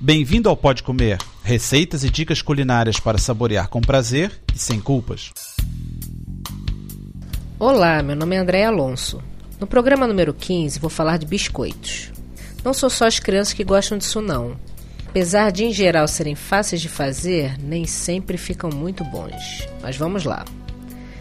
[0.00, 5.32] Bem-vindo ao Pode Comer, receitas e dicas culinárias para saborear com prazer e sem culpas.
[7.58, 9.20] Olá, meu nome é André Alonso.
[9.58, 12.12] No programa número 15 vou falar de biscoitos.
[12.62, 14.56] Não sou só as crianças que gostam disso não.
[15.08, 19.66] Apesar de em geral serem fáceis de fazer, nem sempre ficam muito bons.
[19.82, 20.44] Mas vamos lá.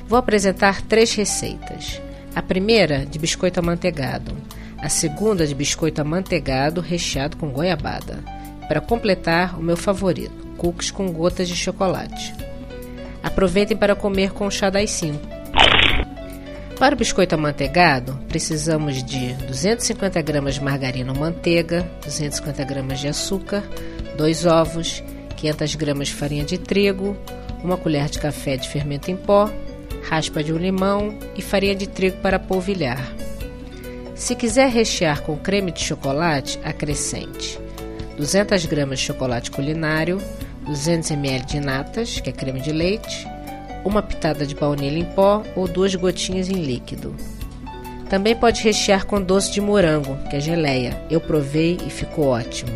[0.07, 1.99] Vou apresentar três receitas.
[2.35, 4.37] A primeira de biscoito amanteigado,
[4.77, 8.36] a segunda de biscoito amanteigado recheado com goiabada
[8.67, 12.33] para completar o meu favorito, cookies com gotas de chocolate.
[13.23, 15.37] Aproveitem para comer com o chá das 5.
[16.77, 23.07] Para o biscoito amanteigado, precisamos de 250 gramas de margarina ou manteiga, 250 gramas de
[23.07, 23.63] açúcar,
[24.15, 25.03] 2 ovos,
[25.37, 27.17] 500 gramas de farinha de trigo,
[27.63, 29.49] uma colher de café de fermento em pó,
[30.07, 33.11] raspa de um limão e farinha de trigo para polvilhar.
[34.13, 37.66] Se quiser rechear com creme de chocolate, acrescente
[38.17, 40.19] 200 gramas de chocolate culinário,
[40.65, 43.27] 200 ml de natas, que é creme de leite,
[43.85, 47.15] uma pitada de baunilha em pó ou duas gotinhas em líquido.
[48.09, 50.99] Também pode rechear com doce de morango, que é geleia.
[51.09, 52.71] Eu provei e ficou ótimo.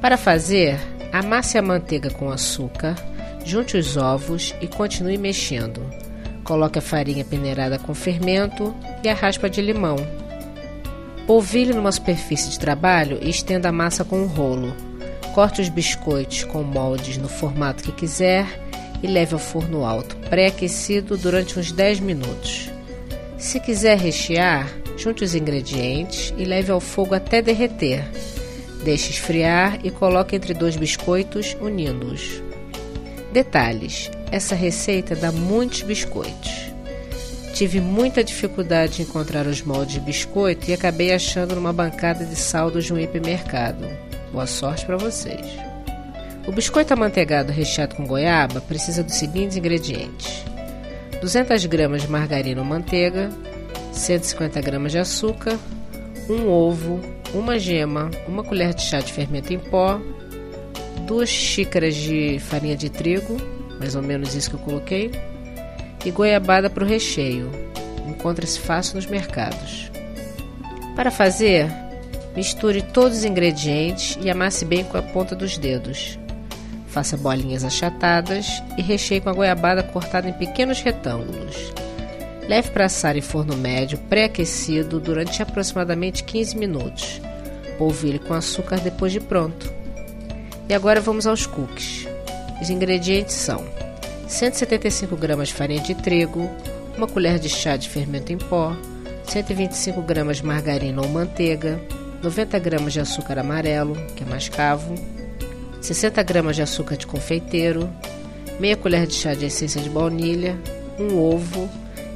[0.00, 0.78] Para fazer,
[1.12, 2.96] amasse a manteiga com açúcar,
[3.44, 5.82] junte os ovos e continue mexendo.
[6.42, 9.96] Coloque a farinha peneirada com fermento e a raspa de limão.
[11.30, 14.74] Polvilhe numa superfície de trabalho e estenda a massa com um rolo.
[15.32, 18.48] Corte os biscoitos com moldes no formato que quiser
[19.00, 22.68] e leve ao forno alto, pré-aquecido durante uns 10 minutos.
[23.38, 28.10] Se quiser rechear, junte os ingredientes e leve ao fogo até derreter.
[28.82, 32.42] Deixe esfriar e coloque entre dois biscoitos, unindo-os.
[33.32, 36.69] Detalhes: essa receita dá muitos biscoitos.
[37.60, 42.34] Tive muita dificuldade em encontrar os moldes de biscoito e acabei achando numa bancada de
[42.34, 43.86] saldos de um hipermercado.
[44.32, 45.46] Boa sorte para vocês.
[46.46, 50.42] O biscoito amanteigado recheado com goiaba precisa dos seguintes ingredientes:
[51.20, 53.28] 200 gramas de margarina ou manteiga,
[53.92, 55.58] 150 gramas de açúcar,
[56.30, 56.98] um ovo,
[57.34, 60.00] uma gema, uma colher de chá de fermento em pó,
[61.06, 63.36] duas xícaras de farinha de trigo,
[63.78, 65.10] mais ou menos isso que eu coloquei,
[66.04, 67.50] e goiabada para o recheio.
[68.06, 69.90] Encontra-se fácil nos mercados.
[70.96, 71.70] Para fazer,
[72.34, 76.18] misture todos os ingredientes e amasse bem com a ponta dos dedos.
[76.88, 81.72] Faça bolinhas achatadas e recheie com a goiabada cortada em pequenos retângulos.
[82.48, 87.20] Leve para assar em forno médio pré-aquecido durante aproximadamente 15 minutos.
[87.78, 89.72] Polvilhe com açúcar depois de pronto.
[90.68, 92.08] E agora vamos aos cookies.
[92.60, 93.64] Os ingredientes são
[94.30, 96.48] 175 gramas de farinha de trigo,
[96.96, 98.76] uma colher de chá de fermento em pó,
[99.24, 101.80] 125 gramas de margarina ou manteiga,
[102.22, 104.94] 90 gramas de açúcar amarelo, que é mascavo,
[105.80, 107.90] 60 gramas de açúcar de confeiteiro,
[108.60, 110.56] meia colher de chá de essência de baunilha,
[110.96, 111.68] um ovo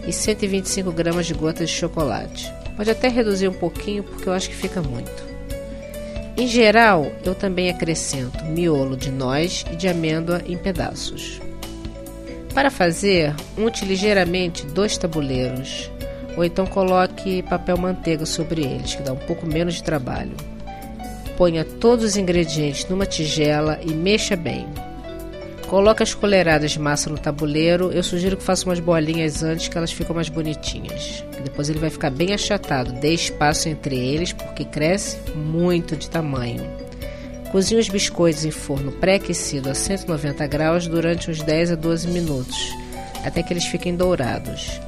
[0.07, 2.51] e 125 gramas de gotas de chocolate.
[2.77, 5.35] Pode até reduzir um pouquinho porque eu acho que fica muito.
[6.37, 11.41] Em geral, eu também acrescento miolo de noz e de amêndoa em pedaços.
[12.55, 15.91] Para fazer, unte ligeiramente dois tabuleiros,
[16.37, 20.37] ou então coloque papel manteiga sobre eles, que dá um pouco menos de trabalho.
[21.37, 24.69] Ponha todos os ingredientes numa tigela e mexa bem.
[25.67, 27.91] Coloque as colheradas de massa no tabuleiro.
[27.91, 31.25] Eu sugiro que faça umas bolinhas antes, que elas ficam mais bonitinhas.
[31.43, 32.93] Depois ele vai ficar bem achatado.
[32.93, 36.65] Dê espaço entre eles, porque cresce muito de tamanho.
[37.55, 42.57] Cozinhe os biscoitos em forno pré-aquecido a 190 graus durante uns 10 a 12 minutos,
[43.25, 44.81] até que eles fiquem dourados.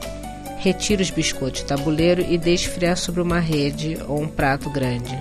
[0.59, 5.16] Retire os biscoitos do tabuleiro e deixe esfriar sobre uma rede ou um prato grande.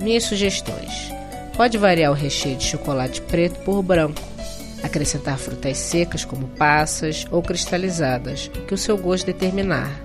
[0.00, 1.10] Minhas sugestões:
[1.56, 4.22] pode variar o recheio de chocolate preto por branco,
[4.84, 10.00] acrescentar frutas secas como passas ou cristalizadas, o que o seu gosto determinar.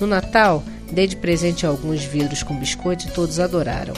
[0.00, 3.94] No Natal, dê de presente alguns vidros com biscoito e todos adoraram.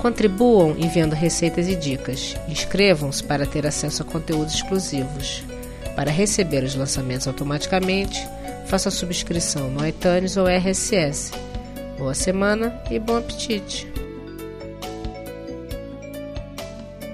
[0.00, 2.34] Contribuam enviando receitas e dicas.
[2.48, 5.44] Inscrevam-se para ter acesso a conteúdos exclusivos.
[5.94, 8.26] Para receber os lançamentos automaticamente,
[8.66, 11.32] faça a subscrição no iTunes ou RSS.
[11.98, 13.86] Boa semana e bom apetite!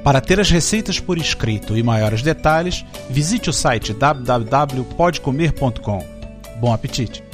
[0.05, 6.05] Para ter as receitas por escrito e maiores detalhes, visite o site www.podcomer.com.
[6.61, 7.25] Bom apetite!